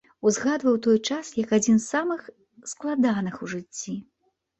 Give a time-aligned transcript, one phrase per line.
[0.29, 2.23] Узгадваў той час як адзін самых
[2.71, 3.95] складаных у жыцці.